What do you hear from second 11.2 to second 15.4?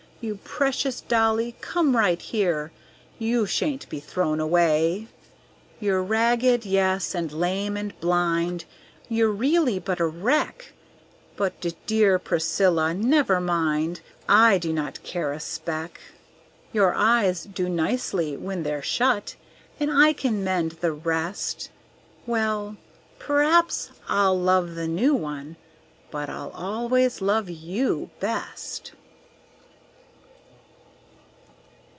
But, dear Priscilla, never mind, I do not care a